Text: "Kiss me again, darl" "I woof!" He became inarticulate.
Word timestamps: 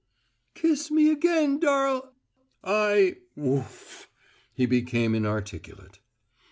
"Kiss 0.55 0.89
me 0.89 1.11
again, 1.11 1.59
darl" 1.59 2.15
"I 2.63 3.17
woof!" 3.35 4.09
He 4.51 4.65
became 4.65 5.13
inarticulate. 5.13 5.99